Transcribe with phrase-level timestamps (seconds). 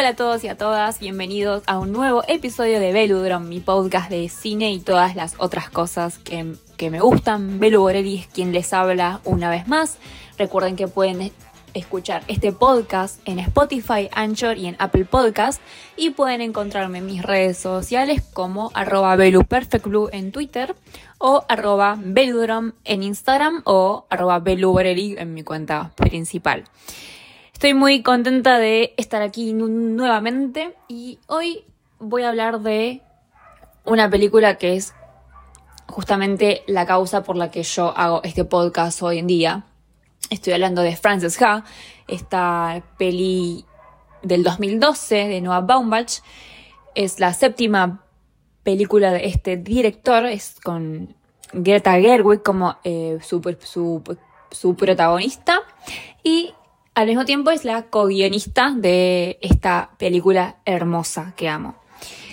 [0.00, 4.08] Hola a todos y a todas, bienvenidos a un nuevo episodio de Veludrom, mi podcast
[4.08, 7.60] de cine y todas las otras cosas que, que me gustan.
[7.60, 9.98] Belu Borelli es quien les habla una vez más.
[10.38, 11.32] Recuerden que pueden
[11.74, 15.60] escuchar este podcast en Spotify, Anchor y en Apple Podcast
[15.98, 20.74] y pueden encontrarme en mis redes sociales como arroba BeluPerfectBlue en Twitter
[21.18, 26.64] o arroba Beludrom en Instagram o arroba en mi cuenta principal.
[27.60, 31.66] Estoy muy contenta de estar aquí nuevamente y hoy
[31.98, 33.02] voy a hablar de
[33.84, 34.94] una película que es
[35.86, 39.66] justamente la causa por la que yo hago este podcast hoy en día.
[40.30, 41.64] Estoy hablando de Frances Ha,
[42.08, 43.66] esta peli
[44.22, 46.22] del 2012 de Noah Baumbach.
[46.94, 48.06] Es la séptima
[48.62, 51.14] película de este director, es con
[51.52, 53.42] Greta Gerwig como eh, su,
[54.50, 55.60] su, protagonista
[56.22, 56.54] y
[57.00, 61.76] al mismo tiempo es la co-guionista de esta película hermosa que amo.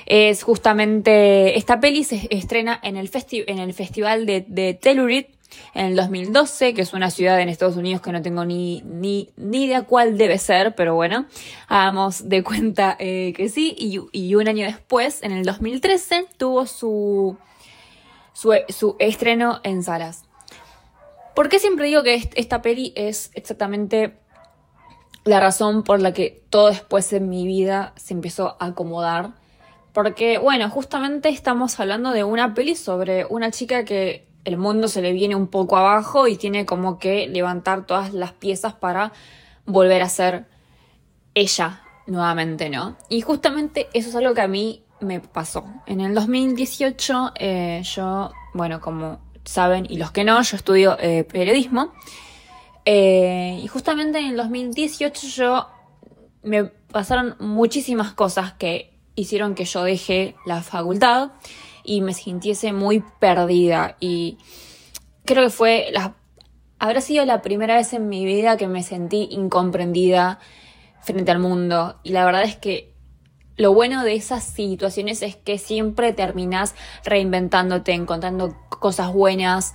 [0.06, 5.30] Es justamente, esta peli se estrena en el, en el festival de, de Telluride
[5.74, 9.30] en el 2012, que es una ciudad en Estados Unidos que no tengo ni, ni,
[9.38, 11.28] ni idea cuál debe ser, pero bueno,
[11.70, 13.74] hagamos de cuenta eh, que sí.
[13.78, 17.38] Y, y, un año después, en el 2013, tuvo su,
[18.34, 20.26] su, su estreno en salas.
[21.36, 24.18] ¿Por qué siempre digo que esta peli es exactamente
[25.28, 29.32] la razón por la que todo después en mi vida se empezó a acomodar?
[29.94, 35.02] Porque, bueno, justamente estamos hablando de una peli sobre una chica que el mundo se
[35.02, 39.12] le viene un poco abajo y tiene como que levantar todas las piezas para
[39.66, 40.46] volver a ser
[41.34, 42.96] ella nuevamente, ¿no?
[43.10, 45.66] Y justamente eso es algo que a mí me pasó.
[45.86, 51.24] En el 2018 eh, yo, bueno, como saben y los que no, yo estudio eh,
[51.24, 51.94] periodismo.
[52.90, 55.68] Eh, y justamente en el 2018 yo
[56.42, 61.32] me pasaron muchísimas cosas que hicieron que yo deje la facultad
[61.84, 63.98] y me sintiese muy perdida.
[64.00, 64.38] Y
[65.26, 66.16] creo que fue la,
[66.80, 70.40] habrá sido la primera vez en mi vida que me sentí incomprendida
[71.02, 72.00] frente al mundo.
[72.04, 72.94] Y la verdad es que
[73.58, 79.74] lo bueno de esas situaciones es que siempre terminas reinventándote, encontrando cosas buenas,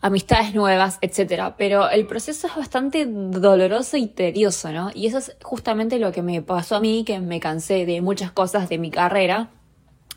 [0.00, 1.54] amistades nuevas, etc.
[1.56, 4.90] Pero el proceso es bastante doloroso y tedioso, ¿no?
[4.94, 8.30] Y eso es justamente lo que me pasó a mí, que me cansé de muchas
[8.30, 9.50] cosas de mi carrera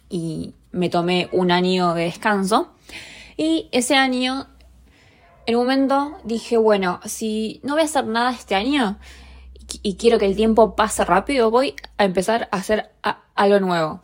[0.10, 2.72] y me tomé un año de descanso.
[3.38, 4.48] Y ese año,
[5.46, 9.00] en un momento dije, bueno, si no voy a hacer nada este año
[9.82, 12.92] y quiero que el tiempo pase rápido, voy a empezar a hacer
[13.36, 14.02] algo nuevo.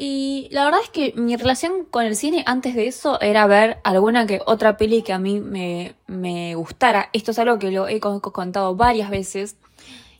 [0.00, 3.78] Y la verdad es que mi relación con el cine antes de eso era ver
[3.82, 7.10] alguna que otra peli que a mí me, me gustara.
[7.12, 9.56] Esto es algo que lo he contado varias veces.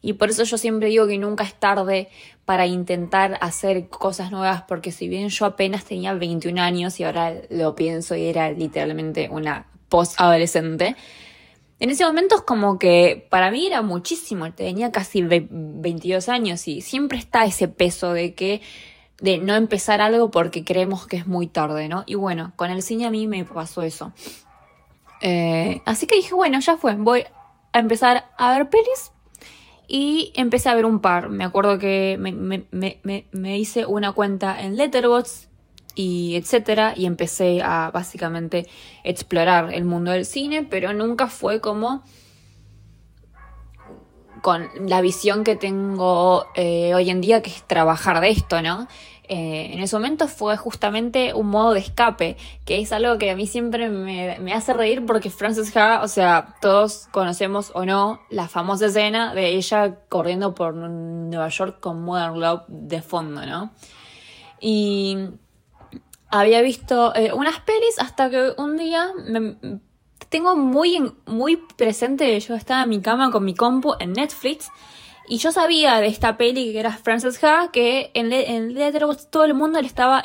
[0.03, 2.09] Y por eso yo siempre digo que nunca es tarde
[2.45, 7.35] para intentar hacer cosas nuevas, porque si bien yo apenas tenía 21 años y ahora
[7.51, 10.97] lo pienso y era literalmente una post-adolescente,
[11.79, 16.81] en ese momento es como que para mí era muchísimo, tenía casi 22 años y
[16.81, 18.61] siempre está ese peso de que
[19.21, 22.05] de no empezar algo porque creemos que es muy tarde, ¿no?
[22.07, 24.13] Y bueno, con el cine a mí me pasó eso.
[25.21, 27.25] Eh, así que dije, bueno, ya fue, voy
[27.73, 29.13] a empezar a ver pelis
[29.89, 31.31] y empecé a ver un par.
[31.31, 35.49] Me acuerdo que me, hice una cuenta en Letterboxd
[35.95, 36.93] y etcétera.
[36.95, 38.67] Y empecé a básicamente
[39.03, 42.05] explorar el mundo del cine, pero nunca fue como
[44.43, 48.89] con la visión que tengo eh, hoy en día, que es trabajar de esto, ¿no?
[49.31, 53.37] Eh, en ese momento fue justamente un modo de escape, que es algo que a
[53.37, 58.49] mí siempre me, hace reír porque Frances Ha, o sea, todos conocemos o no la
[58.49, 63.71] famosa escena de ella corriendo por Nueva York con Modern Love de fondo, ¿no?
[64.61, 65.19] Y
[66.31, 69.13] había visto eh, unas pelis hasta que un día
[70.29, 74.71] tengo muy, muy presente, yo estaba en mi cama con mi compu en Netflix
[75.29, 79.45] y yo sabía de esta peli que era Frances Ha, que en, en Letterboxd todo
[79.45, 80.23] el mundo le estaba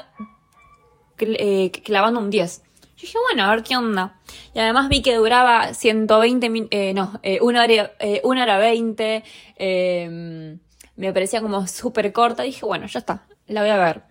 [1.19, 2.63] eh, clavando un 10.
[2.95, 4.19] Yo dije, bueno, a ver qué onda.
[4.53, 8.57] Y además vi que duraba 120 minutos, eh, no, eh, una, hora, eh, una hora
[8.57, 9.23] 20.
[9.57, 10.59] Em,
[10.95, 12.43] me parecía como súper corta.
[12.43, 14.03] dije, bueno, ya está, la voy a ver.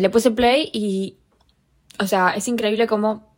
[0.00, 1.16] le puse play y,
[1.98, 3.35] o sea, es increíble cómo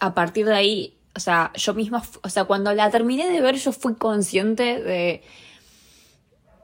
[0.00, 3.56] a partir de ahí, o sea, yo misma, o sea, cuando la terminé de ver,
[3.56, 5.22] yo fui consciente de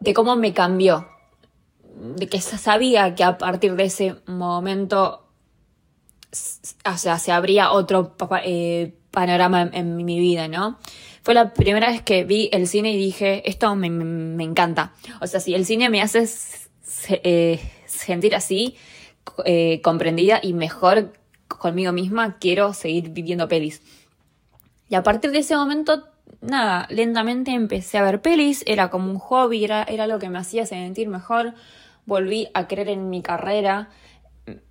[0.02, 1.08] de cómo me cambió.
[2.17, 5.29] De que sabía que a partir de ese momento,
[6.84, 10.79] o sea, se abría otro eh, panorama en, mi vida, ¿no?
[11.23, 14.93] fue la primera vez que vi el cine y dije, esto me, me, encanta.
[15.20, 16.29] O sea, si el cine me hace
[17.08, 18.76] eh, sentir así,
[19.44, 21.12] eh, comprendida y mejor
[21.62, 23.81] conmigo misma, quiero seguir viviendo pelis.
[24.88, 26.09] Y a partir de ese momento,
[26.41, 30.38] nada, lentamente empecé a ver pelis, era como un hobby, era, era lo que me
[30.38, 31.55] hacía sentir mejor,
[32.05, 33.88] volví a creer en mi carrera,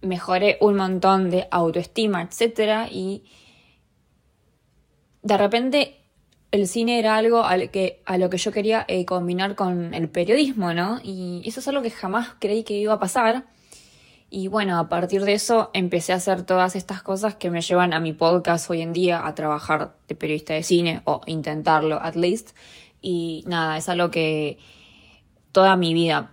[0.01, 2.91] mejoré un montón de autoestima, etc.
[2.91, 3.23] Y
[5.23, 6.01] de repente
[6.51, 9.93] el cine era algo a lo que, a lo que yo quería eh, combinar con
[9.93, 10.99] el periodismo, ¿no?
[11.01, 13.45] Y eso es algo que jamás creí que iba a pasar.
[14.33, 17.93] Y bueno, a partir de eso empecé a hacer todas estas cosas que me llevan
[17.93, 22.15] a mi podcast hoy en día, a trabajar de periodista de cine, o intentarlo at
[22.15, 22.51] least.
[23.01, 24.57] Y nada, es algo que
[25.51, 26.31] toda mi vida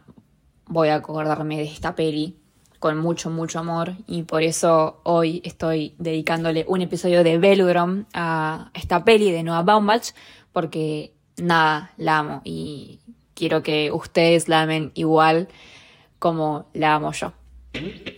[0.67, 2.37] voy a acordarme de esta peli
[2.79, 3.95] con mucho, mucho amor.
[4.07, 9.63] Y por eso hoy estoy dedicándole un episodio de Velodrome a esta peli de Noah
[9.63, 10.13] Baumbach,
[10.53, 13.01] porque nada, la amo y
[13.35, 15.49] quiero que ustedes la amen igual
[16.21, 17.33] como la amo yo.
[17.73, 18.18] Frances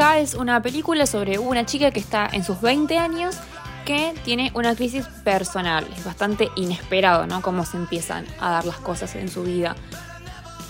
[0.00, 3.36] Es una película sobre una chica que está en sus 20 años
[3.84, 5.86] que tiene una crisis personal.
[5.94, 7.42] Es bastante inesperado, ¿no?
[7.42, 9.76] Cómo se empiezan a dar las cosas en su vida.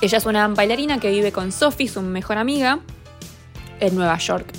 [0.01, 2.81] Ella es una bailarina que vive con Sophie, su mejor amiga,
[3.79, 4.53] en Nueva York.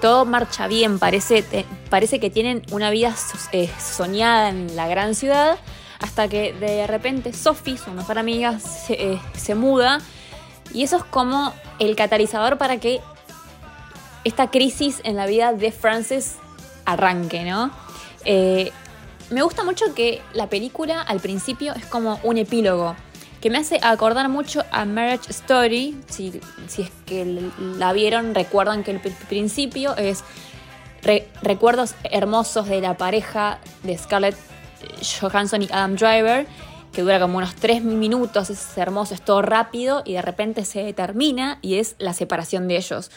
[0.00, 1.44] Todo marcha bien, parece,
[1.90, 3.16] parece que tienen una vida
[3.50, 5.58] eh, soñada en la gran ciudad,
[5.98, 9.98] hasta que de repente Sophie, su mejor amiga, se, eh, se muda.
[10.72, 13.00] Y eso es como el catalizador para que
[14.24, 16.36] esta crisis en la vida de Frances
[16.84, 17.70] arranque, ¿no?
[18.24, 18.72] Eh,
[19.30, 22.94] me gusta mucho que la película al principio es como un epílogo,
[23.40, 28.82] que me hace acordar mucho a Marriage Story, si, si es que la vieron, recuerdan
[28.82, 30.24] que el principio es
[31.42, 34.36] recuerdos hermosos de la pareja de Scarlett
[35.20, 36.46] Johansson y Adam Driver,
[36.92, 40.92] que dura como unos tres minutos, es hermoso, es todo rápido y de repente se
[40.92, 43.10] termina y es la separación de ellos.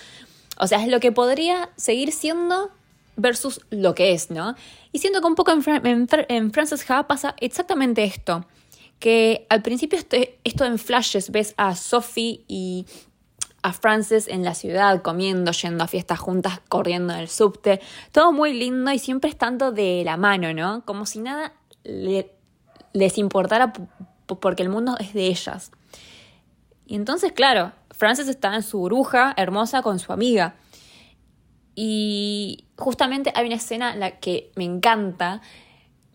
[0.59, 2.71] O sea, es lo que podría seguir siendo
[3.15, 4.55] versus lo que es, ¿no?
[4.91, 8.45] Y siento que un poco en, Frances Ha pasa exactamente esto.
[8.99, 12.85] Que al principio este, esto, en flashes ves a Sophie y
[13.61, 17.81] a Frances en la ciudad, comiendo, yendo a fiestas juntas, corriendo en el subte.
[18.11, 20.85] Todo muy lindo y siempre estando de la mano, ¿no?
[20.85, 23.73] Como si nada les importara
[24.25, 25.71] porque el mundo es de ellas.
[26.85, 30.55] Y entonces, claro, Frances está en su bruja hermosa con su amiga.
[31.75, 35.41] Y justamente hay una escena en la que me encanta,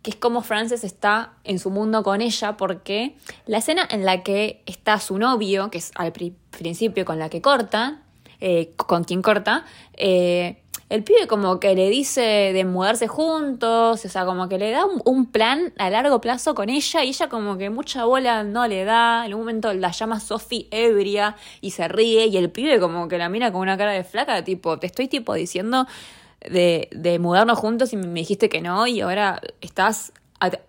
[0.03, 4.23] que es como Frances está en su mundo con ella, porque la escena en la
[4.23, 8.03] que está su novio, que es al principio con la que corta,
[8.41, 10.62] eh, con quien corta, eh,
[10.93, 14.85] el pibe como que le dice de mudarse juntos, o sea, como que le da
[14.85, 18.85] un, plan a largo plazo con ella y ella como que mucha bola no le
[18.85, 23.09] da, en un momento la llama Sophie ebria y se ríe y el pibe como
[23.09, 25.87] que la mira con una cara de flaca, tipo, te estoy tipo diciendo
[26.41, 30.13] de, de mudarnos juntos y me dijiste que no y ahora estás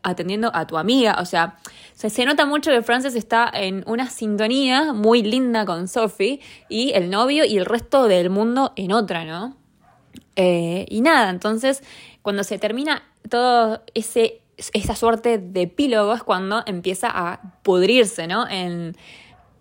[0.03, 1.58] atendiendo a tu amiga, o sea,
[1.96, 6.39] se, se, nota mucho que Frances está en una sintonía muy linda con Sophie
[6.70, 9.62] y el novio y el resto del mundo en otra, ¿no?
[10.36, 11.84] Eh, y nada, entonces
[12.22, 14.42] cuando se termina todo ese,
[14.74, 18.48] esa suerte de epílogo es cuando empieza a pudrirse, ¿no?
[18.50, 18.96] En,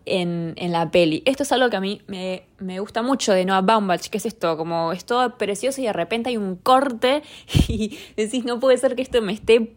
[0.05, 1.23] en, en, la peli.
[1.26, 4.26] Esto es algo que a mí me, me, gusta mucho de Noah Baumbach, que es
[4.26, 7.23] esto, como es todo precioso y de repente hay un corte
[7.69, 9.76] y decís, no puede ser que esto me esté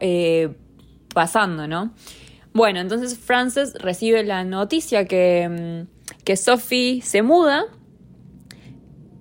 [0.00, 0.54] eh,
[1.14, 1.92] pasando, ¿no?
[2.52, 5.86] Bueno, entonces Frances recibe la noticia que,
[6.24, 7.64] que Sophie se muda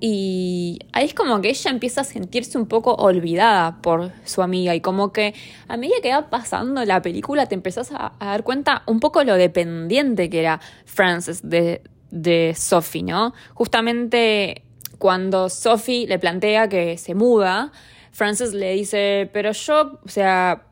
[0.04, 4.74] y ahí es como que ella empieza a sentirse un poco olvidada por su amiga
[4.74, 5.36] y como que
[5.68, 9.36] a medida que va pasando la película te empezás a, dar cuenta un poco lo
[9.36, 13.36] dependiente que era Frances de, de Sophie, ¿no?
[13.54, 14.64] Justamente
[14.98, 17.72] cuando Sophie le plantea que se muda,
[18.12, 20.64] Frances le dice, pero yo, o sea,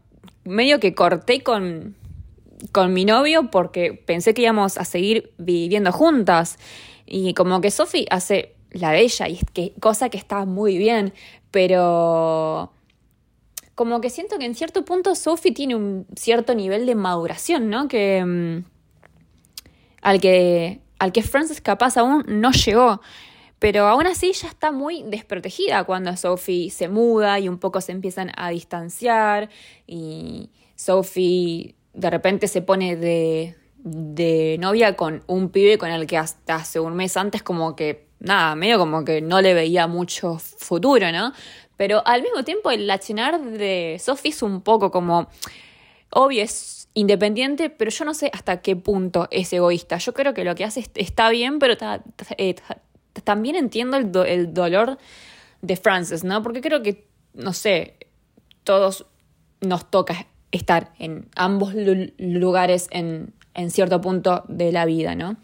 [0.44, 1.96] medio que corté con,
[2.72, 6.58] con mi novio porque pensé que íbamos a seguir viviendo juntas.
[7.06, 10.78] Y como que Sophie hace la de ella, y es que, cosa que está muy
[10.78, 11.14] bien,
[11.52, 12.72] pero
[13.76, 17.88] como que siento que en cierto punto Sophie tiene un cierto nivel de maduración, ¿no?
[17.88, 18.66] Que mm,
[20.02, 23.02] al que al que Frances capaz aún no llegó.
[23.58, 27.92] Pero aún así ya está muy desprotegida cuando Sophie se muda y un poco se
[27.92, 29.50] empiezan a distanciar
[29.86, 36.18] y Sophie de repente se pone de, de novia con un pibe con el que
[36.18, 40.38] hasta hace un mes antes como que, nada, medio como que no le veía mucho
[40.38, 41.34] futuro, ¿no?
[41.78, 45.30] Pero al mismo tiempo el accionar de Sophie es un poco como,
[46.10, 49.98] obvio, es independiente, pero yo no sé hasta qué punto es egoísta.
[49.98, 51.76] Yo creo que lo que hace está bien, pero
[52.38, 52.56] eh,
[53.24, 54.98] también entiendo el, el dolor
[55.62, 56.44] de Frances, ¿no?
[56.44, 57.96] Porque creo que, no sé,
[58.64, 59.06] todos
[59.62, 61.74] nos toca estar en ambos
[62.18, 65.38] lugares en, en cierto punto de la vida, ¿no?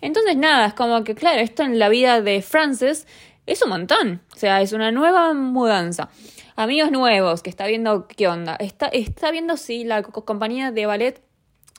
[0.00, 3.06] Entonces, nada, es como que, claro, esto en la vida de Frances
[3.46, 4.20] es un montón.
[4.34, 6.10] O sea, es una nueva mudanza.
[6.56, 8.54] Amigos nuevos que está viendo qué onda.
[8.56, 11.22] Está, está viendo si la compañía de ballet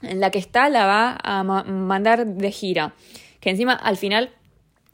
[0.02, 2.94] en la que está la va a mandar de gira.
[3.40, 4.32] Que encima al final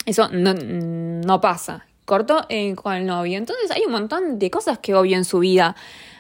[0.06, 1.86] eso no, no pasa.
[2.06, 3.38] Cortó eh, con el novio.
[3.38, 5.76] Entonces hay un montón de cosas que obvio en su vida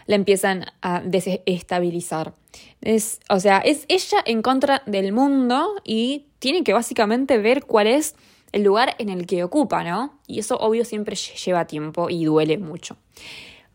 [0.07, 2.33] le empiezan a desestabilizar.
[2.81, 7.87] Es, o sea, es ella en contra del mundo y tiene que básicamente ver cuál
[7.87, 8.15] es
[8.51, 10.19] el lugar en el que ocupa, ¿no?
[10.27, 12.97] Y eso obvio siempre lleva tiempo y duele mucho.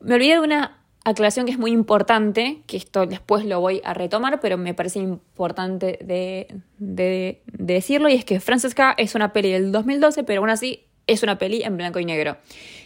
[0.00, 3.94] Me olvidé de una aclaración que es muy importante, que esto después lo voy a
[3.94, 9.52] retomar, pero me parece importante de, de, decirlo, y es que Francesca es una peli
[9.52, 12.36] del 2012, pero aún así es una peli en blanco y negro.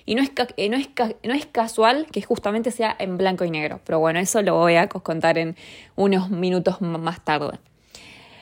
[0.04, 0.88] Y no es, eh, no, es,
[1.22, 4.76] no es casual que justamente sea en blanco y negro, pero bueno, eso lo voy
[4.76, 5.56] a contar en
[5.96, 7.58] unos minutos más tarde.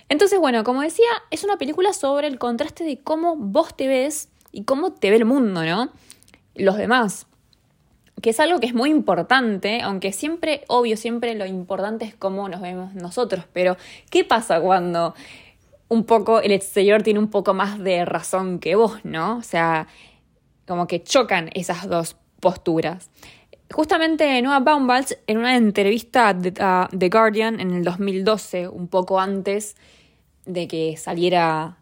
[0.09, 4.31] Entonces, bueno, como decía, es una película sobre el contraste de cómo vos te ves
[4.53, 5.91] y cómo te ve el mundo, ¿no?
[6.55, 7.27] Los demás.
[8.23, 12.49] Que es algo que es muy importante, aunque siempre, obvio, siempre lo importante es cómo
[12.49, 13.45] nos vemos nosotros.
[13.53, 13.77] Pero,
[14.11, 15.15] ¿qué pasa cuando
[15.89, 19.39] un poco el exterior tiene un poco más de razón que vos, ¿no?
[19.39, 19.87] O sea,
[20.67, 23.11] como que chocan esas dos posturas.
[23.73, 26.29] Justamente Noah Baumbach, en una entrevista
[26.61, 29.77] a The Guardian en el 2012, un poco antes
[30.47, 31.79] de que saliera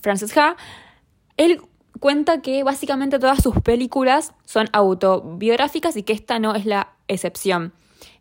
[0.00, 0.56] Frances Ha,
[1.36, 1.60] él
[2.00, 7.72] cuenta que básicamente todas sus películas son autobiográficas y que esta no es la excepción.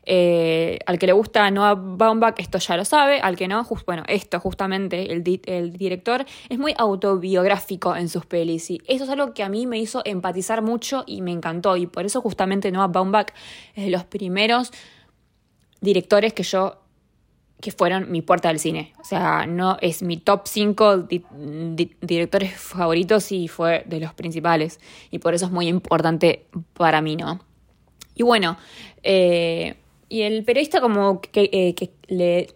[0.10, 4.04] Eh, al que le gusta Noah Baumbach, esto ya lo sabe, al que no, bueno,
[4.08, 5.22] esto justamente, el,
[5.74, 9.78] director es muy autobiográfico en sus pelis y eso es algo que a mí me
[9.80, 13.34] hizo empatizar mucho y me encantó y por eso justamente Noah Baumbach
[13.76, 14.72] es de los primeros
[15.82, 16.78] directores que yo
[17.60, 18.94] que fueron mi puerta del cine.
[19.02, 21.08] O sea, no es mi top 5
[22.02, 24.80] directores favoritos y fue de los principales.
[25.10, 26.46] Y por eso es muy importante
[26.76, 27.40] para mí, ¿no?
[28.14, 28.58] Y bueno,
[29.02, 29.76] eh,
[30.10, 32.48] y el periodista como que, eh, que le,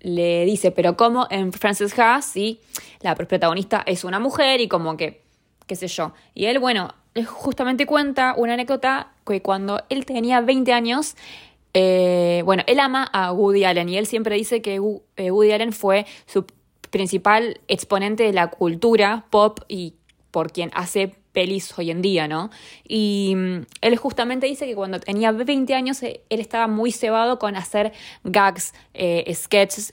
[0.00, 2.60] le, dice, pero ¿cómo en Frances Ha si
[3.00, 5.22] la protagonista es una mujer y como que,
[5.66, 6.12] qué sé yo?
[6.34, 6.94] Y él, bueno,
[7.26, 11.16] justamente cuenta una anécdota que cuando él tenía 20 años,
[11.74, 14.80] eh, bueno, él ama a Woody Allen y él siempre dice que
[15.16, 16.46] eh, Woody Allen fue su
[16.90, 19.94] principal exponente de la cultura pop y
[20.30, 22.50] por quien hace pelis hoy en día, ¿no?
[22.86, 27.38] Y mm, él justamente dice que cuando tenía 20 años eh, él estaba muy cebado
[27.38, 27.92] con hacer
[28.24, 28.74] gags,
[29.32, 29.92] sketches,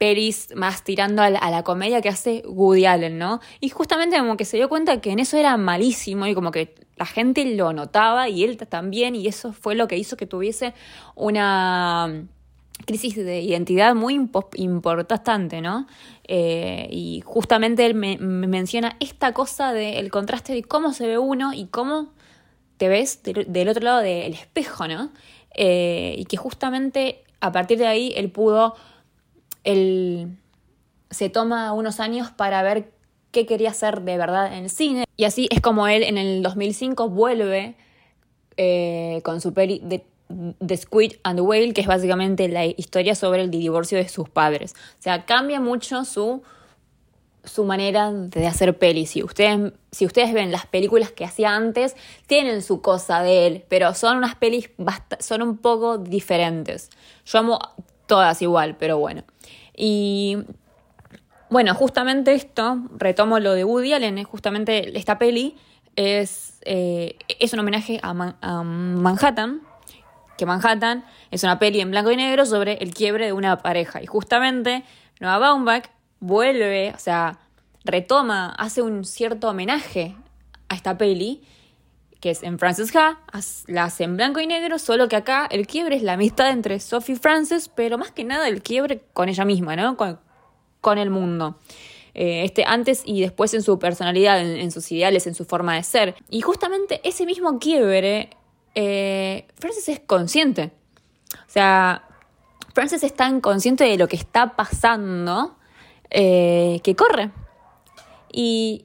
[0.00, 3.40] pelis más tirando a la, comedia que hace Woody Allen, ¿no?
[3.60, 6.74] Y justamente como que se dio cuenta que en eso era malísimo y como que
[6.96, 10.72] la gente lo notaba y él también y eso fue lo que hizo que tuviese
[11.14, 12.24] una
[12.86, 14.14] crisis de identidad muy
[14.54, 15.86] importante, ¿no?
[16.24, 21.52] Eh, y justamente él me, menciona esta cosa del contraste de cómo se ve uno
[21.52, 22.12] y cómo
[22.76, 25.10] te ves del, otro lado del espejo, ¿no?
[25.54, 28.74] Eh, y que justamente a partir de ahí él pudo
[29.64, 30.38] él
[31.10, 32.92] se toma unos años para ver
[33.30, 35.04] qué quería hacer de verdad en el cine.
[35.16, 37.76] Y así es como él en el 2005 vuelve
[38.56, 39.80] eh, con su peli
[40.58, 44.28] The, Squid and the Whale, que es básicamente la historia sobre el divorcio de sus
[44.28, 44.74] padres.
[44.98, 46.42] O sea, cambia mucho su,
[47.44, 49.10] su manera de hacer pelis.
[49.10, 51.96] Si ustedes, si ustedes ven las películas que hacía antes,
[52.26, 54.70] tienen su cosa de él, pero son unas pelis
[55.18, 56.90] son un poco diferentes.
[57.24, 57.58] Yo amo
[58.06, 59.24] todas igual, pero bueno.
[59.76, 60.38] Y
[61.50, 65.56] bueno, justamente esto, retomo lo de Woody Allen, justamente esta peli
[65.96, 69.60] es, eh, es un homenaje a, Manhattan,
[70.40, 74.02] que Manhattan es una peli en blanco y negro sobre el quiebre de una pareja.
[74.02, 74.84] Y justamente
[75.20, 77.38] Noah Baumbach vuelve, o sea,
[77.84, 80.16] retoma, hace un cierto homenaje
[80.70, 81.42] a esta peli,
[82.20, 83.18] que es en Frances Ha,
[83.66, 86.80] la hace en blanco y negro, solo que acá el quiebre es la amistad entre
[86.80, 89.98] Sophie y Frances, pero más que nada el quiebre con ella misma, ¿no?
[89.98, 90.18] Con,
[90.80, 91.58] con el mundo.
[92.14, 95.82] Eh, este antes y después en su personalidad, en, sus ideales, en su forma de
[95.82, 96.14] ser.
[96.30, 98.30] Y justamente ese mismo quiebre,
[98.74, 100.72] eh, Frances es consciente.
[101.34, 102.04] O sea,
[102.74, 105.56] Frances es tan consciente de lo que está pasando
[106.10, 107.30] eh, que corre.
[108.32, 108.84] Y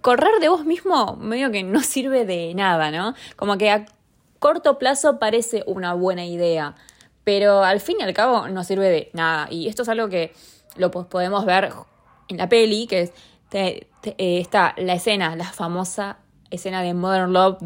[0.00, 3.14] correr de vos mismo medio que no sirve de nada, ¿no?
[3.36, 3.86] Como que a
[4.38, 6.74] corto plazo parece una buena idea,
[7.24, 9.48] pero al fin y al cabo no sirve de nada.
[9.50, 10.32] Y esto es algo que
[10.76, 11.72] lo podemos ver
[12.28, 13.12] en la peli, que es,
[13.52, 13.86] eh,
[14.18, 16.18] está la escena, la famosa
[16.50, 17.58] escena de Modern Love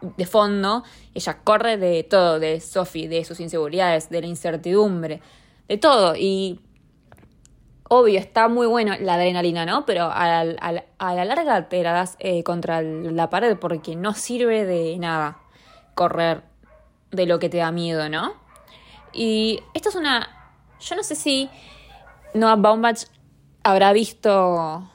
[0.00, 5.20] de fondo, ella corre de todo, de Sophie, de sus inseguridades, de la incertidumbre,
[5.68, 6.14] de todo.
[6.16, 6.60] Y
[7.88, 9.84] obvio, está muy bueno la adrenalina, ¿no?
[9.86, 14.96] Pero a, la larga te la das eh, contra la pared porque no sirve de
[14.98, 15.38] nada
[15.94, 16.42] correr
[17.10, 18.34] de lo que te da miedo, ¿no?
[19.12, 20.28] Y esto es una...
[20.80, 21.50] Yo no sé si
[22.34, 23.06] Noah Baumbach
[23.64, 24.88] habrá visto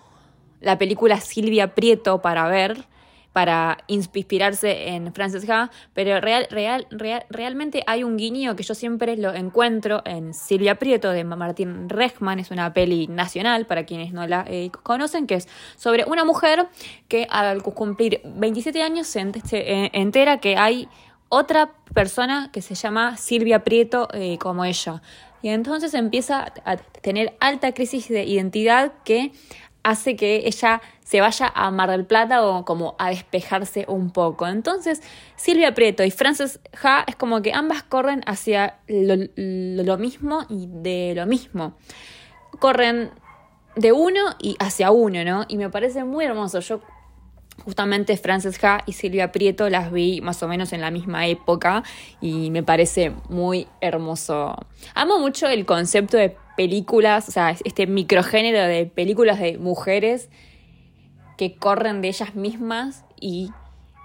[0.61, 2.85] la película Silvia Prieto para ver,
[3.33, 8.75] para inspirarse en Frances Ha, pero real, real, real, realmente hay un guiño que yo
[8.75, 14.13] siempre lo encuentro en Silvia Prieto de Martín Rechman, es una peli nacional para quienes
[14.13, 16.67] no la eh, conocen, que es sobre una mujer
[17.07, 20.87] que al cumplir 27 años se eh, entera que hay
[21.29, 25.01] otra persona que se llama Silvia Prieto eh, como ella.
[25.41, 29.33] Y entonces empieza a tener alta crisis de identidad que
[29.83, 34.47] hace que ella se vaya a Mar del Plata o como a despejarse un poco.
[34.47, 35.01] Entonces,
[35.35, 41.13] Silvia Prieto y Frances Ha es como que ambas corren hacia lo, mismo y de
[41.15, 41.75] lo mismo.
[42.59, 43.11] Corren
[43.75, 45.45] de uno y hacia uno, ¿no?
[45.47, 46.59] Y me parece muy hermoso.
[46.59, 46.81] Yo
[47.63, 51.83] Justamente Frances Ha y Silvia Prieto las vi más o menos en la misma época
[52.19, 54.55] y me parece muy hermoso.
[54.95, 60.29] Amo mucho el concepto de películas, o sea, este microgénero de películas de mujeres
[61.37, 63.51] que corren de ellas mismas y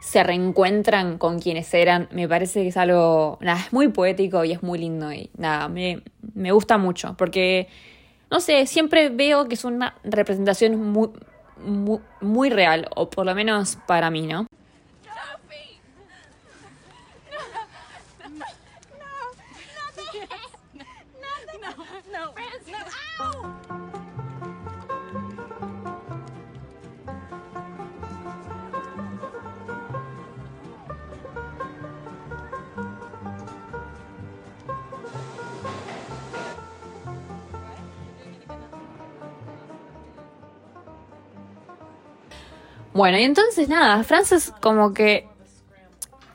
[0.00, 2.08] se reencuentran con quienes eran.
[2.10, 5.68] Me parece que es algo, nada, es muy poético y es muy lindo y nada,
[5.68, 6.02] me,
[6.34, 7.68] me gusta mucho porque,
[8.30, 11.10] no sé, siempre veo que es una representación muy
[11.64, 14.46] muy, muy real, o por lo menos para mí, ¿no?
[42.98, 45.28] Bueno, y entonces nada, Frances como que...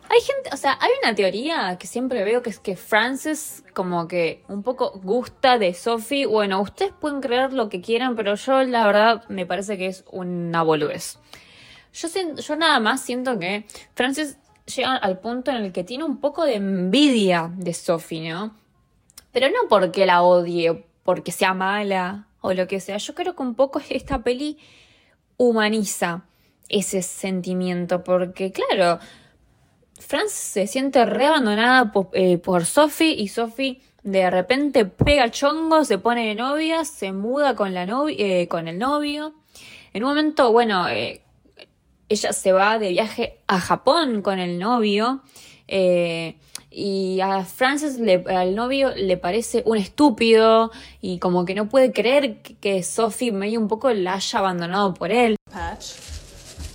[0.09, 4.07] Hay gente, o sea, hay una teoría que siempre veo que es que Frances como
[4.07, 6.25] que un poco gusta de Sophie.
[6.25, 10.05] Bueno, ustedes pueden creer lo que quieran, pero yo la verdad me parece que es
[10.09, 11.19] una boludez.
[11.91, 14.37] Yo, yo nada más siento que Frances
[14.73, 18.55] llega al punto en el que tiene un poco de envidia de Sophie, ¿no?
[19.33, 22.95] Pero no porque la odie, porque sea mala o lo que sea.
[22.95, 24.57] Yo creo que un poco esta peli
[25.35, 26.23] humaniza
[26.69, 28.99] ese sentimiento, porque claro,
[29.99, 35.97] Franz se siente re abandonada eh, por, Sophie y Sophie de repente pega chongo, se
[35.97, 39.33] pone de novia, se muda con, la eh, con el novio.
[39.93, 41.21] En un momento, bueno, eh,
[42.09, 45.21] ella se va de viaje a Japón con el novio.
[46.75, 51.93] y a Frances, le, al novio, le parece un estúpido y como que no puede
[51.93, 55.37] creer que, que Sophie medio un poco la haya abandonado por él.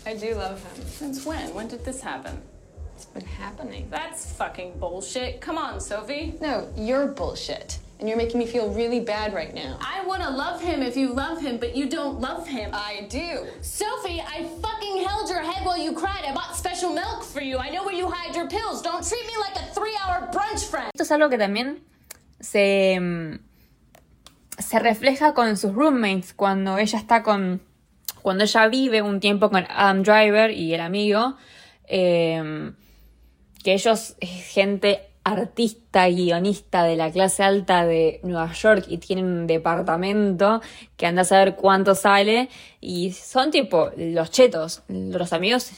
[0.09, 0.87] I do love him.
[0.87, 1.53] Since when?
[1.53, 2.41] When did this happen?
[2.97, 3.89] It's been happening.
[3.91, 5.43] That's fucking bullshit.
[5.43, 6.35] Come on, Sophie.
[6.41, 7.79] No, you're bullshit.
[8.01, 9.77] And you're making me feel really bad right now.
[9.83, 12.71] I want to love him if you love him, but you don't love him.
[12.73, 13.45] I do.
[13.61, 16.25] Sophie, I fucking held your head while you cried.
[16.27, 17.59] I bought special milk for you.
[17.59, 18.81] I know where you hide your pills.
[18.81, 20.91] Don't treat me like a three-hour brunch friend.
[20.95, 21.81] Esto es algo que también
[22.41, 23.41] se, mm,
[24.59, 27.61] se refleja con sus roommates cuando ella está con
[28.23, 31.37] cuando ella vive un tiempo con Adam Driver y el amigo,
[31.87, 32.73] eh,
[33.63, 39.47] que ellos, gente artista, guionista de la clase alta de Nueva York y tienen un
[39.47, 40.63] departamento
[40.97, 42.49] que anda a saber cuánto sale
[42.81, 45.73] y son tipo los chetos, los amigos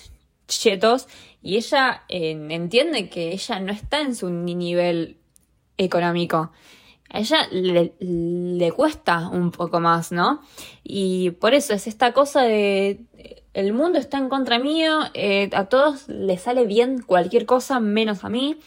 [0.47, 1.07] chetos
[1.43, 5.17] Y ella eh, entiende que ella no está en su nivel
[5.79, 6.53] económico.
[7.13, 10.43] A ella le, cuesta un poco más, ¿no?
[10.85, 13.01] Y por eso es esta cosa de
[13.53, 18.25] el mundo está en contra mío, eh, a todos les sale bien cualquier cosa menos
[18.25, 18.59] a mí.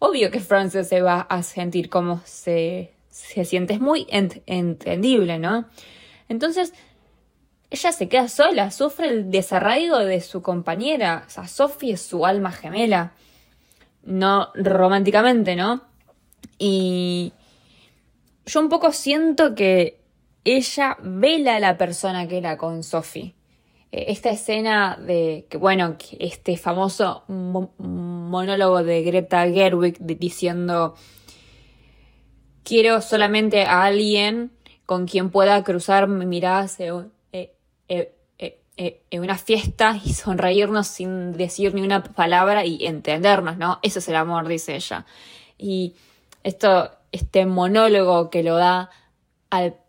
[0.00, 5.66] Obvio que Frances se va a sentir como se, se siente, es muy entendible, ¿no?
[6.28, 6.74] Entonces,
[7.70, 12.26] ella se queda sola, sufre el desarraigo de su compañera, o sea, Sophie es su
[12.26, 13.12] alma gemela,
[14.02, 15.82] no románticamente, ¿no?
[16.58, 17.32] Y
[18.46, 20.00] yo un poco siento que
[20.44, 23.34] ella vela a la persona que era con Sophie.
[23.92, 30.94] Eh, esta escena de que, bueno, este famoso monólogo de Greta Gerwig diciendo
[32.64, 34.52] quiero solamente a alguien
[34.86, 37.10] con quien pueda cruzar miradas en,
[38.78, 43.78] eh, en una fiesta y sonreírnos sin decir ni una palabra y entendernos, ¿no?
[43.82, 45.04] Eso es el amor, dice ella.
[45.58, 45.94] Y
[46.42, 48.90] esto, este monólogo que lo da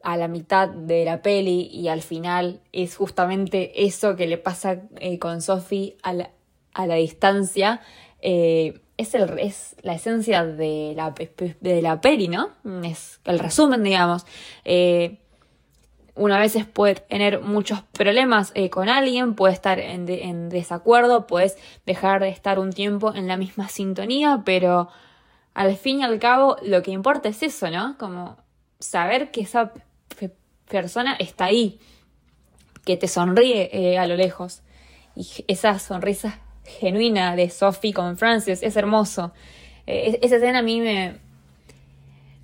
[0.04, 4.82] a la mitad de la peli y al final es justamente eso que le pasa
[5.00, 7.80] eh, con Sophie a la, distancia.
[8.22, 9.16] Eh, es,
[9.82, 11.16] la esencia de la,
[11.62, 12.50] de la peli, ¿no?
[12.84, 14.26] Es el resumen, digamos.
[14.66, 15.20] Eh,
[16.16, 22.30] una vez puede tener muchos problemas con alguien, puede estar en, desacuerdo, puedes dejar de
[22.30, 24.90] estar un tiempo en la misma sintonía, pero
[25.54, 27.98] al fin y al cabo lo que importa es eso, ¿no?
[27.98, 28.38] Como
[28.80, 29.72] saber que esa
[30.68, 31.80] persona está ahí,
[32.86, 34.64] que te sonríe eh, a lo lejos.
[35.16, 39.34] Y esa sonrisa genuina de Sophie con Francis es hermoso.
[39.86, 41.20] Eh, esa escena a mí me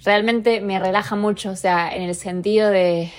[0.03, 3.11] realmente me relaja mucho, o sea, en el sentido de,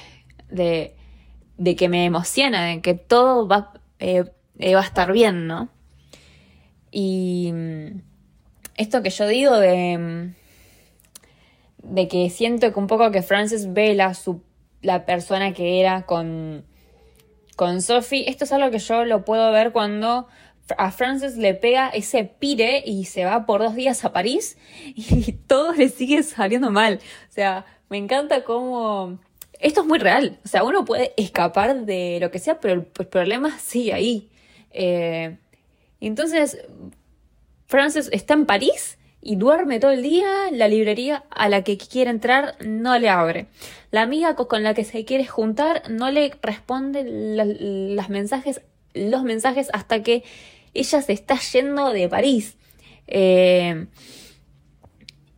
[0.48, 4.24] de, que me emociona, de que todo va, eh,
[4.74, 5.68] va a estar bien, ¿no?
[6.90, 8.00] Y mm,
[8.80, 10.32] esto que yo digo de
[11.82, 14.16] de que siento que un poco que Frances ve la,
[14.82, 16.64] la persona que era con,
[17.56, 18.28] con Sophie.
[18.28, 20.28] Esto es algo que yo lo puedo ver cuando
[20.78, 24.56] a Frances le pega ese pire y se va por dos días a París
[24.94, 27.00] y todo le sigue saliendo mal.
[27.28, 29.18] O sea, me encanta cómo...
[29.58, 30.38] Esto es muy real.
[30.44, 34.30] O sea, uno puede escapar de lo que sea, pero el, problema sigue ahí.
[34.70, 35.36] Eh,
[36.00, 36.64] entonces,
[37.70, 42.10] Frances está en París y duerme todo el día, la librería a la que quiere
[42.10, 43.46] entrar no le abre.
[43.92, 47.04] La amiga con la que se quiere juntar no le responde
[47.94, 48.60] los mensajes,
[48.92, 50.24] los mensajes hasta que
[50.74, 52.56] ella se está yendo de París.
[53.06, 53.86] Eh,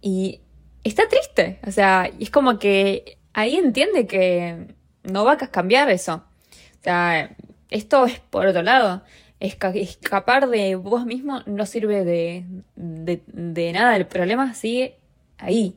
[0.00, 0.40] y
[0.84, 4.68] está triste, o sea, es como que ahí entiende que
[5.02, 6.24] no va a cambiar eso.
[6.80, 7.36] O sea,
[7.68, 9.02] esto es por otro lado
[9.42, 12.44] escapar de vos mismo no sirve de,
[12.76, 14.98] de, nada, el problema sigue
[15.38, 15.76] ahí.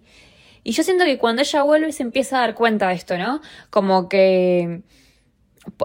[0.63, 3.41] Y yo siento que cuando ella vuelve se empieza a dar cuenta de esto, ¿no?
[3.69, 4.81] Como que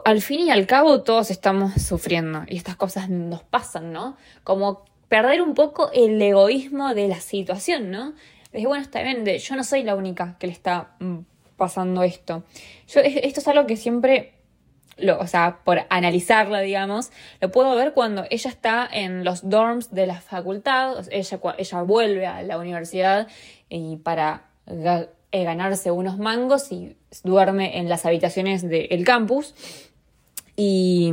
[0.04, 4.16] al fin y al cabo todos estamos sufriendo y estas cosas nos pasan, ¿no?
[4.44, 8.12] Como perder un poco el egoísmo de la situación, ¿no?
[8.52, 11.18] Es bueno, está bien, yo no soy la única que le está mm,
[11.56, 12.44] pasando esto.
[12.86, 14.39] Esto es algo que siempre
[15.18, 17.10] o sea, por analizarla, digamos,
[17.40, 22.26] lo puedo ver cuando ella está en los dorms de la facultad, ella, ella vuelve
[22.26, 23.28] a la universidad
[23.68, 29.54] y para eh, ganarse unos mangos y duerme en las habitaciones del campus.
[30.56, 31.12] Y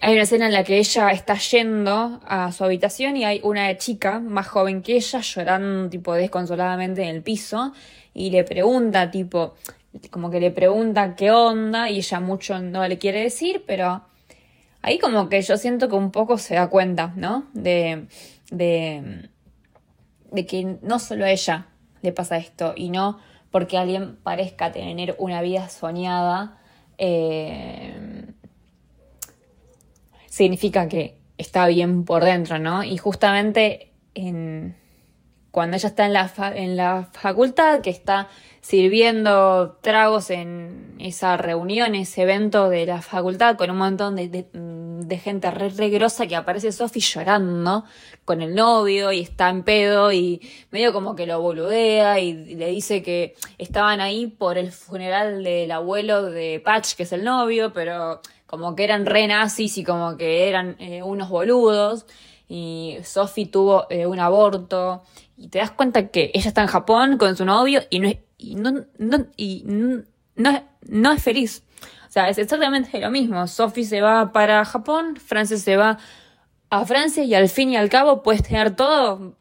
[0.00, 3.76] hay una escena en la que ella está yendo a su habitación y hay una
[3.78, 7.72] chica más joven que ella llorando tipo desconsoladamente en el piso
[8.12, 9.54] y le pregunta tipo,
[10.10, 14.02] como que le pregunta qué onda y ella mucho no le quiere decir, pero
[14.82, 17.46] ahí como que yo siento que un poco se da cuenta, ¿no?
[17.52, 18.06] De,
[18.50, 19.28] de,
[20.30, 21.66] de que no solo a ella
[22.02, 23.18] le pasa esto y no
[23.50, 26.58] porque alguien parezca tener una vida soñada,
[26.98, 28.26] eh,
[30.26, 32.82] significa que está bien por dentro, ¿no?
[32.82, 34.74] Y justamente en,
[35.54, 38.28] cuando ella está en la, en la facultad, que está
[38.60, 45.52] sirviendo tragos en esa reunión, ese evento de la facultad, con un montón de, gente
[45.52, 47.84] re, que aparece Sophie llorando
[48.24, 50.40] con el novio y está en pedo y
[50.72, 55.70] medio como que lo boludea y le dice que estaban ahí por el funeral del
[55.70, 60.16] abuelo de Patch, que es el novio, pero como que eran re nazis y como
[60.16, 62.06] que eran eh, unos boludos.
[62.48, 65.02] Y Sophie tuvo eh, un aborto
[65.36, 68.18] y te das cuenta que ella está en Japón con su novio y no es,
[68.38, 71.62] y no, no, y no, es feliz.
[72.08, 73.46] O sea, es exactamente lo mismo.
[73.46, 75.98] Sophie se va para Japón, Frances se va
[76.70, 79.36] a Francia y al fin y al cabo puedes tener todo,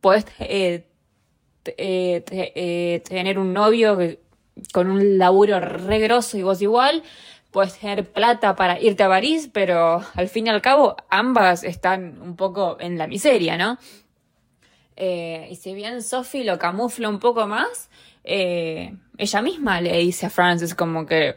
[0.00, 0.86] puedes eh,
[1.64, 3.98] eh, eh, tener un novio
[4.72, 7.02] con un laburo regroso y vos igual,
[7.50, 12.20] puedes tener plata para irte a París, pero al fin y al cabo ambas están
[12.20, 13.78] un poco en la miseria, ¿no?
[14.96, 17.90] Y si bien Sophie lo camufla un poco más,
[18.24, 21.36] ella misma le dice a Frances como que,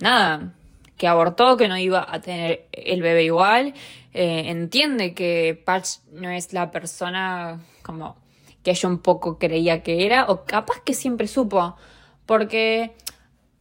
[0.00, 0.54] nada,
[0.96, 3.74] que abortó, que no iba a tener el bebé igual,
[4.14, 8.16] eh, entiende que Patch no es la persona como
[8.62, 11.76] que ella un poco creía que era, o capaz que siempre supo,
[12.24, 12.94] porque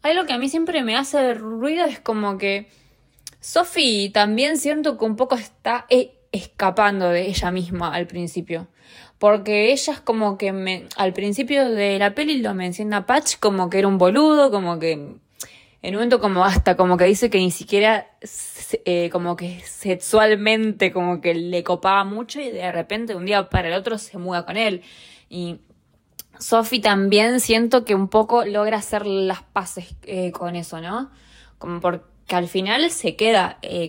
[0.03, 2.69] algo que a mí siempre me hace ruido es como que
[3.39, 5.87] Sophie también siento que un poco está
[6.31, 8.67] escapando de ella misma al principio.
[9.21, 13.77] Porque ella es como que al principio de la peli lo menciona Patch como que
[13.77, 15.19] era un boludo, como que en
[15.83, 18.07] un momento como hasta como que dice que ni siquiera
[18.83, 23.67] eh, como que sexualmente como que le copaba mucho y de repente un día para
[23.67, 24.81] el otro se muda con él.
[25.29, 25.59] Y
[26.39, 31.11] Sophie también siento que un poco logra hacer las paces eh, con eso, ¿no?
[31.59, 33.87] Como porque al final se queda eh,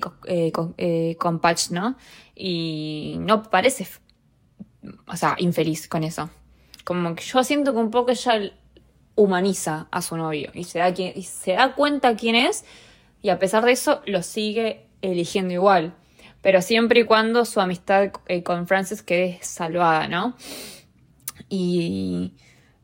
[1.16, 1.96] con Patch, ¿no?
[2.34, 3.86] Y no parece,
[5.06, 6.30] o sea, infeliz con eso.
[6.84, 8.52] Como que yo siento que un poco ella
[9.14, 12.64] humaniza a su novio y se da, y se da cuenta quién es
[13.20, 15.94] y a pesar de eso lo sigue eligiendo igual.
[16.40, 20.36] Pero siempre y cuando su amistad eh, con Francis quede salvada, ¿no?
[21.48, 22.32] Y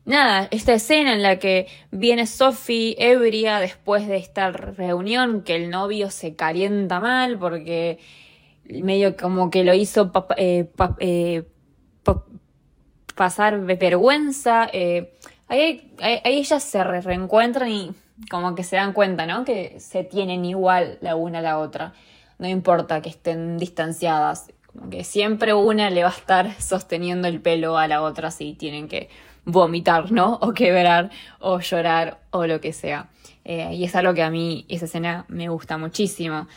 [0.05, 5.69] nada, esta escena en la que viene Sophie ebria después de esta reunión, que el
[5.69, 7.99] novio se calienta mal porque
[8.69, 11.43] medio como que lo hizo eh, eh,
[13.19, 14.69] pasar vergüenza.
[15.49, 15.91] Ahí,
[16.23, 17.91] ellas se reencuentran y
[18.29, 19.43] como que se dan cuenta, ¿no?
[19.43, 21.91] Que se tienen igual la una a la otra.
[22.37, 24.53] No importa que estén distanciadas.
[24.67, 28.53] Como que siempre una le va a estar sosteniendo el pelo a la otra si
[28.53, 29.09] tienen que
[29.43, 30.37] vomitar, ¿no?
[30.41, 33.09] O quebrar, o llorar, o lo que sea.
[33.43, 36.47] Eh, y es algo que a mí, esa escena me gusta muchísimo.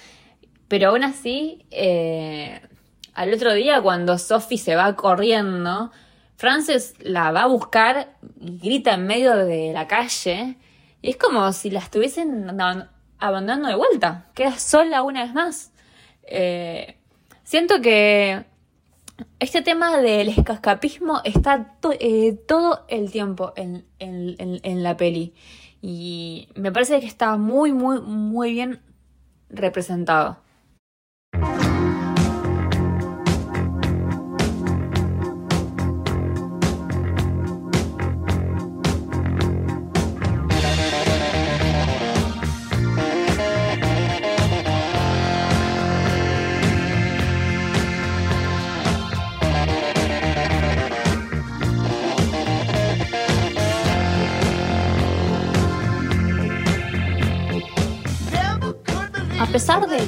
[0.69, 2.61] Pero aún así, eh,
[3.15, 5.91] al otro día, cuando Sophie se va corriendo,
[6.37, 10.57] Frances la va a buscar grita en medio de la calle.
[11.01, 12.49] Y es como si la estuviesen
[13.19, 14.27] abandonando de vuelta.
[14.35, 15.73] Queda sola una vez más.
[16.25, 16.97] Eh,
[17.45, 18.45] siento que
[19.39, 25.35] este tema del escapismo está eh, todo el tiempo en, en, la peli.
[25.81, 28.81] Y me parece que está muy, muy, muy bien
[29.51, 30.39] representado.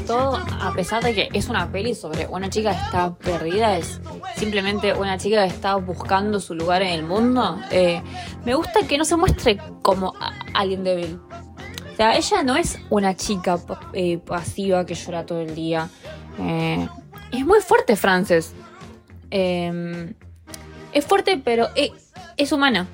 [0.06, 4.00] Todo, a pesar de que es una peli sobre una chica que está perdida, es
[4.36, 8.02] simplemente una chica que está buscando su lugar en el mundo, eh,
[8.44, 10.14] me gusta que no se muestre como
[10.52, 11.18] alguien débil.
[11.92, 13.58] O sea, ella no es una chica
[13.92, 15.88] eh, pasiva que llora todo el día.
[16.38, 16.88] Eh,
[17.30, 18.52] es muy fuerte, Frances.
[19.30, 20.14] Em,
[20.92, 21.68] es fuerte, pero
[22.36, 22.88] es humana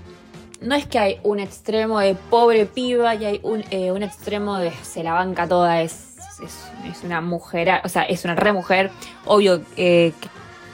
[0.60, 4.70] no es que hay un extremo de pobre piba y hay un, un extremo de
[4.82, 6.09] se la banca toda, es
[6.42, 8.90] es, una mujer, o sea, es una re mujer,
[9.24, 10.12] obvio eh,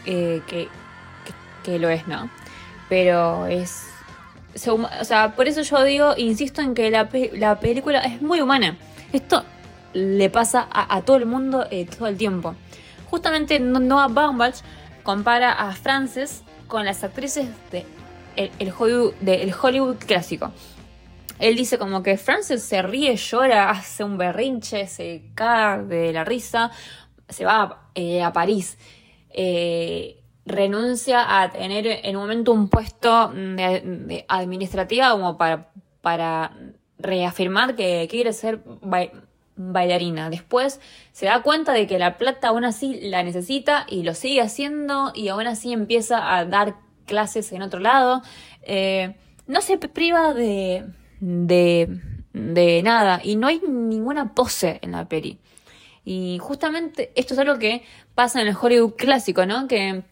[0.05, 0.69] que,
[1.65, 2.31] que, lo es, ¿no?
[2.89, 3.89] Pero es...
[4.69, 8.79] O sea, por eso yo digo, insisto en que la, la película es muy humana.
[9.13, 9.45] Esto
[9.93, 12.55] le pasa a, todo el mundo eh, todo el tiempo.
[13.11, 14.57] Justamente Noah Baumbach
[15.03, 17.87] compara a Frances con las actrices de
[18.37, 20.53] el, Hollywood, de, Hollywood clásico.
[21.39, 26.25] Él dice como que Frances se ríe, llora, hace un berrinche, se cae de la
[26.25, 26.71] risa,
[27.29, 28.79] se va eh, a París.
[29.31, 35.71] Eh, renuncia a tener en un momento un puesto de, administrativa como para,
[36.01, 36.53] para
[36.99, 38.63] reafirmar que quiere ser
[39.57, 40.31] bailarina.
[40.31, 40.81] Después
[41.13, 45.13] se da cuenta de que la plata aún así la necesita y lo sigue haciendo
[45.15, 48.23] y aún así empieza a dar clases en otro lado.
[48.63, 49.15] Eh,
[49.47, 50.85] no se priva de,
[51.21, 52.01] de,
[52.33, 55.39] de nada y no hay ninguna pose en la peli.
[56.05, 57.83] Y justamente esto es algo que
[58.15, 59.67] pasa en el Hollywood clásico, ¿no?
[59.67, 60.05] Que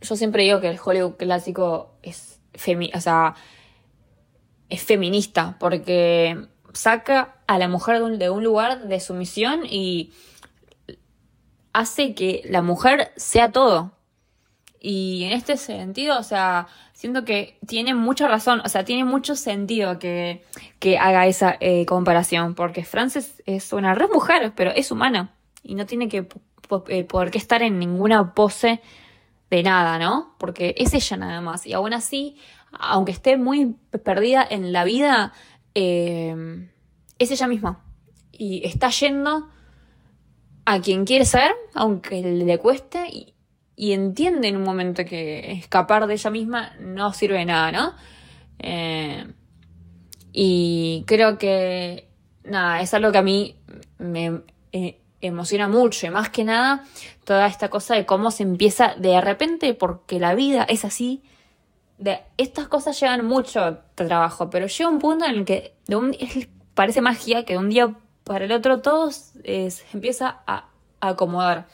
[0.00, 2.40] yo siempre digo que el Hollywood clásico es,
[2.94, 3.34] o sea,
[4.68, 10.12] es feminista porque saca a la mujer de un, lugar de sumisión y
[11.72, 13.92] hace que la mujer sea todo.
[14.80, 16.66] Y en este sentido, o sea,
[17.04, 20.42] siento que tiene mucha razón, o sea, tiene mucho sentido que,
[20.78, 25.74] que haga esa eh, comparación, porque Frances es una re mujer, pero es humana y
[25.74, 26.26] no tiene que
[26.88, 28.80] eh, por qué estar en ninguna pose
[29.50, 30.34] de nada, ¿no?
[30.38, 31.66] Porque es ella nada más.
[31.66, 32.38] Y aún así,
[32.72, 35.34] aunque esté muy perdida en la vida,
[35.74, 36.70] eh,
[37.18, 37.84] es ella misma.
[38.32, 39.50] Y está yendo
[40.64, 43.33] a quien quiere ser, aunque le cueste,
[43.76, 47.94] y entiende en un momento que escapar de ella misma no sirve de nada, ¿no?
[48.58, 49.26] Eh,
[50.32, 52.08] y creo que,
[52.44, 53.56] nada, es algo que a mí
[53.98, 56.84] me eh, emociona mucho y más que nada
[57.24, 61.22] toda esta cosa de cómo se empieza de repente, porque la vida es así,
[61.98, 65.74] de estas cosas llevan mucho trabajo, pero llega un punto en el que
[66.74, 70.68] parece magia que de un día para el otro todo se empieza a
[71.00, 71.66] acomodar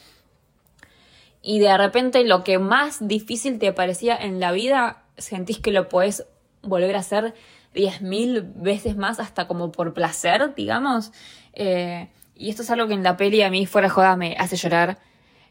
[1.42, 5.88] y de repente lo que más difícil te parecía en la vida, sentís que lo
[5.88, 6.26] puedes
[6.62, 7.34] volver a hacer
[7.74, 11.12] diez mil veces más hasta como por placer, digamos.
[11.52, 14.56] Eh, y esto es algo que en la peli a mí fuera joda me hace
[14.56, 14.98] llorar.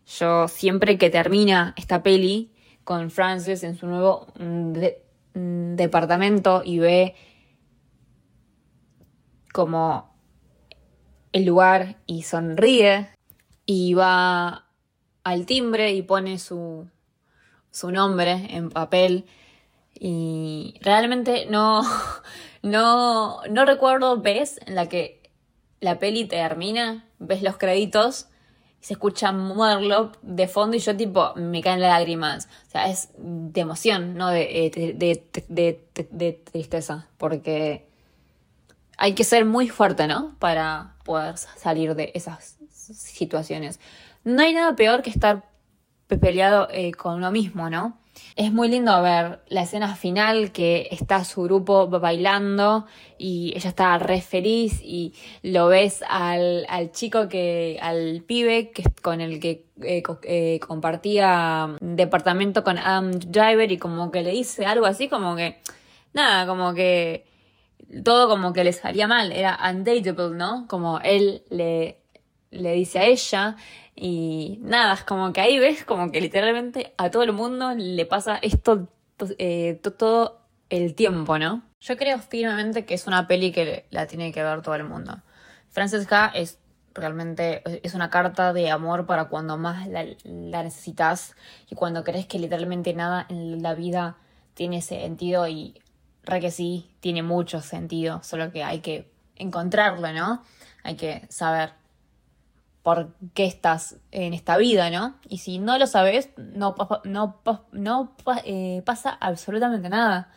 [0.05, 2.51] Yo siempre que termina esta peli
[2.83, 4.73] con Frances en su nuevo mm,
[5.35, 7.15] mm, departamento y ve
[9.53, 10.15] como
[11.31, 13.09] el lugar y sonríe
[13.65, 14.68] y va
[15.29, 16.87] al timbre y pone su,
[17.71, 19.25] su nombre en papel.
[19.99, 21.81] Y realmente no,
[22.61, 25.19] no, no recuerdo, ves en la que
[25.79, 28.27] la peli termina, ves los créditos
[28.81, 32.47] y se escucha Murloc de fondo y yo tipo me caen las lágrimas.
[32.67, 37.87] O sea, es de emoción, no de, eh, de, de, de, tristeza, porque
[38.97, 40.35] hay que ser muy fuerte, ¿no?
[40.39, 43.79] Para poder salir de esas situaciones.
[44.23, 45.49] No hay nada peor que estar
[46.07, 47.99] peleado eh, con uno mismo, ¿no?
[48.35, 52.85] Es muy lindo ver la escena final que está su grupo bailando
[53.17, 59.21] y ella está re feliz y lo ves al, chico que, al pibe que, con
[59.21, 64.85] el que eh, eh, compartía departamento con Adam Driver y como que le dice algo
[64.85, 65.59] así como que,
[66.13, 67.25] nada, como que
[68.03, 70.65] todo como que le salía mal, era undateable, ¿no?
[70.67, 71.99] Como él le,
[72.51, 73.55] le dice a ella
[74.01, 78.05] y nada, es como que ahí ves como que literalmente a todo el mundo le
[78.05, 78.87] pasa esto
[79.37, 81.63] eh, todo el tiempo, ¿no?
[81.81, 85.21] Yo creo firmemente que es una peli que la tiene que ver todo el mundo.
[85.69, 86.59] Francesca es
[86.93, 91.35] realmente es una carta de amor para cuando más la, necesitas
[91.69, 94.17] y cuando crees que literalmente nada en la vida
[94.53, 95.81] tiene sentido y
[96.23, 100.43] re que sí, tiene mucho sentido, solo que hay que encontrarlo, ¿no?
[100.83, 101.78] Hay que saber
[102.83, 105.15] por qué estás en esta vida, ¿no?
[105.27, 108.15] Y si no lo sabes, no, no, no
[108.45, 110.31] eh, pasa absolutamente nada.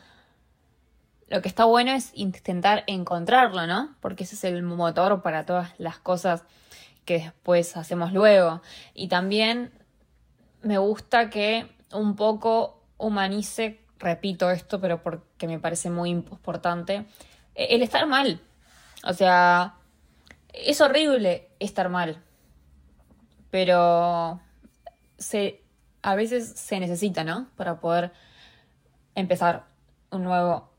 [1.28, 3.94] Lo que está bueno es intentar encontrarlo, ¿no?
[4.00, 6.44] Porque ese es el motor para todas las cosas
[7.05, 8.61] que después hacemos luego.
[8.92, 9.72] Y también
[10.62, 17.07] me gusta que un poco humanice, repito esto, pero porque me parece muy importante,
[17.55, 18.40] el estar mal.
[19.05, 19.76] O sea,
[20.52, 22.20] es horrible estar mal
[23.52, 24.40] pero
[25.18, 25.60] se,
[26.00, 27.48] a veces se necesita, ¿no?
[27.54, 28.10] Para poder
[29.14, 29.66] empezar
[30.10, 30.70] un nuevo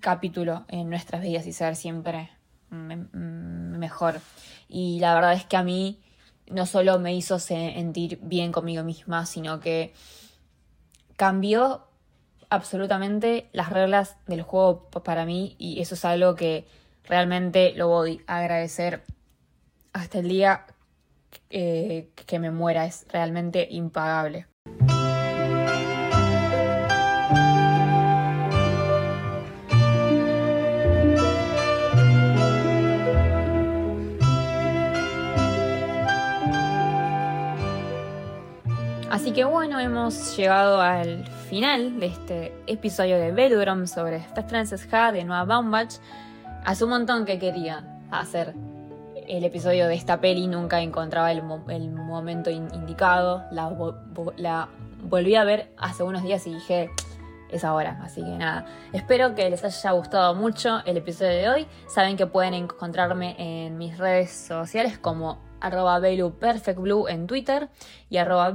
[0.00, 2.30] capítulo en nuestras vidas y ser siempre
[2.70, 4.20] mejor.
[4.68, 6.00] Y la verdad es que a mí
[6.48, 9.94] no solo me hizo sentir bien conmigo misma, sino que
[11.14, 11.86] cambió
[12.50, 16.66] absolutamente las reglas del juego para mí y eso es algo que
[17.04, 19.04] realmente lo voy a agradecer
[19.92, 20.66] hasta el día
[21.50, 24.46] eh, que me muera, es realmente impagable.
[39.10, 45.10] Así que bueno, hemos llegado al final de este episodio de Velodrome sobre Frances Ha
[45.10, 45.94] de Noah Baumbach.
[46.64, 48.54] Hace un montón que quería hacer
[49.28, 53.44] el episodio de esta peli nunca encontraba el, momento indicado.
[53.50, 54.68] La,
[55.02, 56.90] volví a ver hace unos días y dije,
[57.50, 57.98] es ahora.
[58.02, 61.66] Así que nada, espero que les haya gustado mucho el episodio de hoy.
[61.88, 67.68] Saben que pueden encontrarme en mis redes sociales como arroba en Twitter
[68.10, 68.50] y arroba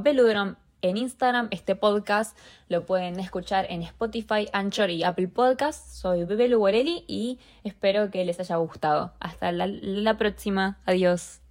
[0.81, 1.47] en Instagram.
[1.51, 2.37] Este podcast
[2.69, 5.99] lo pueden escuchar en Spotify, Anchor y Apple Podcasts.
[5.99, 9.13] Soy Bebe Luguarelli y espero que les haya gustado.
[9.19, 10.79] Hasta la próxima.
[10.85, 11.41] Adiós.